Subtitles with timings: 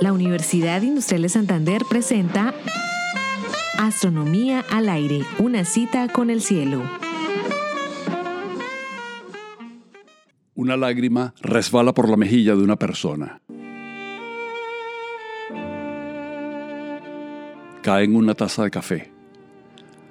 [0.00, 2.54] La Universidad Industrial de Santander presenta
[3.78, 6.82] Astronomía al aire, una cita con el cielo.
[10.54, 13.40] Una lágrima resbala por la mejilla de una persona.
[17.82, 19.12] Cae en una taza de café.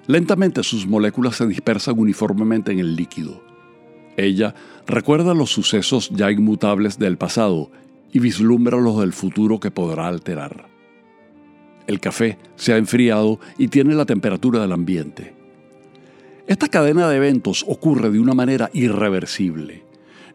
[0.08, 3.44] Lentamente sus moléculas se dispersan uniformemente en el líquido.
[4.18, 4.56] Ella
[4.88, 7.72] recuerda los sucesos ya inmutables del pasado
[8.12, 10.68] y vislumbra los del futuro que podrá alterar.
[11.86, 15.36] El café se ha enfriado y tiene la temperatura del ambiente.
[16.48, 19.84] Esta cadena de eventos ocurre de una manera irreversible.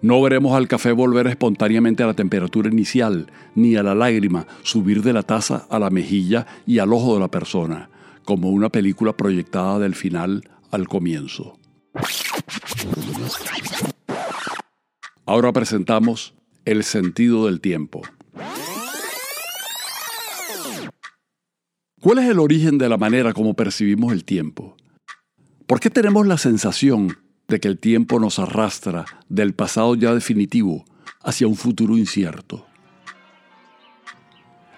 [0.01, 5.03] No veremos al café volver espontáneamente a la temperatura inicial, ni a la lágrima subir
[5.03, 7.91] de la taza a la mejilla y al ojo de la persona,
[8.25, 11.59] como una película proyectada del final al comienzo.
[15.27, 18.02] Ahora presentamos el sentido del tiempo.
[22.00, 24.77] ¿Cuál es el origen de la manera como percibimos el tiempo?
[25.66, 27.16] ¿Por qué tenemos la sensación
[27.48, 30.84] de que el tiempo nos arrastra del pasado ya definitivo
[31.22, 32.67] hacia un futuro incierto?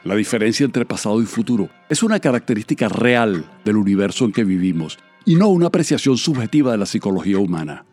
[0.04, 4.98] La diferencia entre pasado y futuro es una característica real del universo en que vivimos
[5.24, 7.86] y no una apreciación subjetiva de la psicología humana.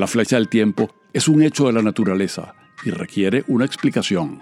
[0.00, 2.54] La flecha del tiempo es un hecho de la naturaleza
[2.86, 4.40] y requiere una explicación.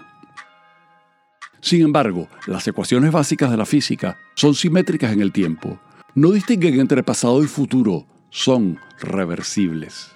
[1.59, 5.77] Sin embargo, las ecuaciones básicas de la física son simétricas en el tiempo.
[6.15, 10.15] No distinguen entre pasado y futuro, son reversibles.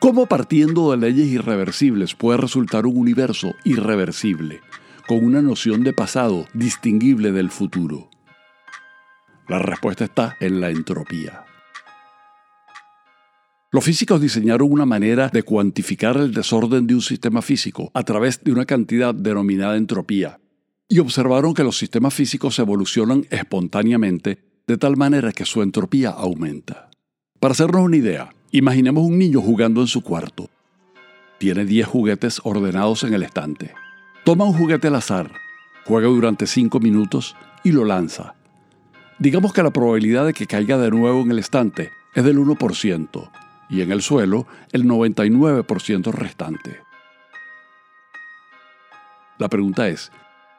[0.00, 4.62] ¿Cómo partiendo de leyes irreversibles puede resultar un universo irreversible,
[5.06, 8.10] con una noción de pasado distinguible del futuro?
[9.46, 11.44] La respuesta está en la entropía.
[13.72, 18.42] Los físicos diseñaron una manera de cuantificar el desorden de un sistema físico a través
[18.44, 20.38] de una cantidad denominada entropía,
[20.88, 24.38] y observaron que los sistemas físicos evolucionan espontáneamente
[24.68, 26.90] de tal manera que su entropía aumenta.
[27.40, 30.48] Para hacernos una idea, imaginemos un niño jugando en su cuarto.
[31.38, 33.74] Tiene 10 juguetes ordenados en el estante.
[34.24, 35.32] Toma un juguete al azar,
[35.84, 38.34] juega durante 5 minutos y lo lanza.
[39.18, 43.30] Digamos que la probabilidad de que caiga de nuevo en el estante es del 1%,
[43.68, 46.80] y en el suelo el 99% restante.
[49.38, 50.10] La pregunta es,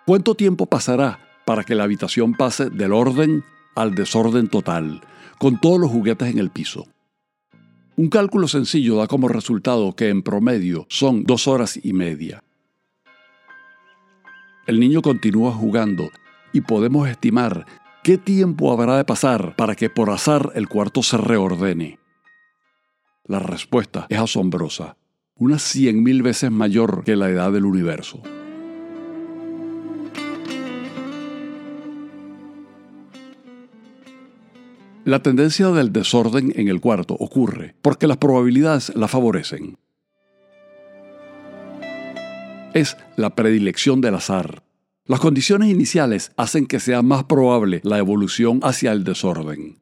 [0.06, 3.44] ¿cuánto tiempo pasará para que la habitación pase del orden
[3.76, 5.02] al desorden total,
[5.40, 6.86] con todos los juguetes en el piso?
[7.96, 12.44] Un cálculo sencillo da como resultado que en promedio son dos horas y media.
[14.68, 16.12] El niño continúa jugando
[16.54, 17.66] y podemos estimar
[18.04, 21.98] qué tiempo habrá de pasar para que por azar el cuarto se reordene.
[23.28, 24.96] La respuesta es asombrosa,
[25.36, 28.22] unas cien mil veces mayor que la edad del universo.
[35.04, 39.78] La tendencia del desorden en el cuarto ocurre porque las probabilidades la favorecen.
[42.74, 44.64] Es la predilección del azar.
[45.06, 49.80] Las condiciones iniciales hacen que sea más probable la evolución hacia el desorden.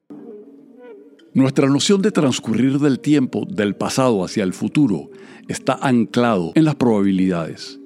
[1.36, 5.10] Nuestra noción de transcurrir del tiempo del pasado hacia el futuro
[5.50, 7.78] está anclado en las probabilidades,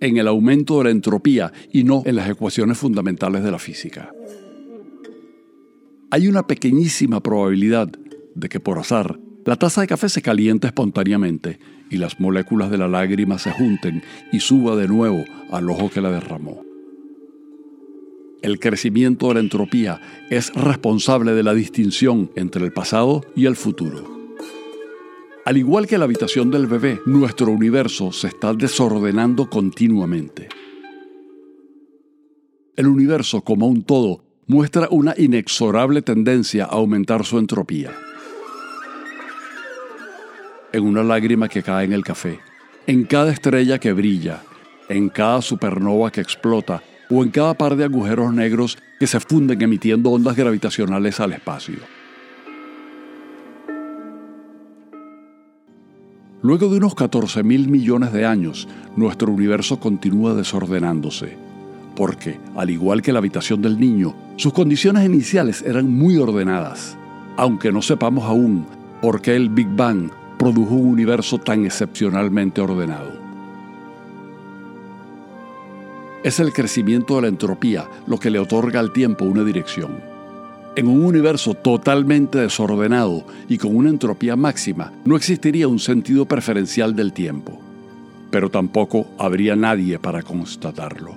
[0.00, 4.12] en el aumento de la entropía y no en las ecuaciones fundamentales de la física.
[6.10, 7.88] Hay una pequeñísima probabilidad
[8.34, 11.60] de que por azar la taza de café se caliente espontáneamente
[11.90, 15.22] y las moléculas de la lágrima se junten y suba de nuevo
[15.52, 16.67] al ojo que la derramó.
[18.40, 20.00] El crecimiento de la entropía
[20.30, 24.16] es responsable de la distinción entre el pasado y el futuro.
[25.44, 30.48] Al igual que la habitación del bebé, nuestro universo se está desordenando continuamente.
[32.76, 37.90] El universo como un todo muestra una inexorable tendencia a aumentar su entropía.
[40.72, 42.38] En una lágrima que cae en el café,
[42.86, 44.42] en cada estrella que brilla,
[44.88, 49.60] en cada supernova que explota o en cada par de agujeros negros que se funden
[49.62, 51.78] emitiendo ondas gravitacionales al espacio.
[56.40, 61.36] Luego de unos 14 mil millones de años, nuestro universo continúa desordenándose,
[61.96, 66.96] porque, al igual que la habitación del niño, sus condiciones iniciales eran muy ordenadas,
[67.36, 68.66] aunque no sepamos aún
[69.02, 73.27] por qué el Big Bang produjo un universo tan excepcionalmente ordenado.
[76.24, 80.00] Es el crecimiento de la entropía lo que le otorga al tiempo una dirección.
[80.74, 86.96] En un universo totalmente desordenado y con una entropía máxima, no existiría un sentido preferencial
[86.96, 87.60] del tiempo,
[88.32, 91.14] pero tampoco habría nadie para constatarlo.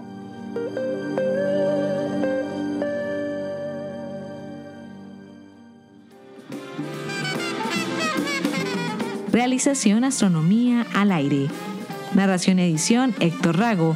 [9.31, 11.47] Realización Astronomía al aire.
[12.13, 13.95] Narración edición Héctor Rago.